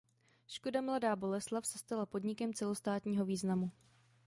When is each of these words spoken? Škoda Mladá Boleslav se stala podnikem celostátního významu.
Škoda 0.47 0.81
Mladá 0.81 1.15
Boleslav 1.15 1.63
se 1.65 1.77
stala 1.77 2.05
podnikem 2.05 2.53
celostátního 2.53 3.25
významu. 3.25 3.71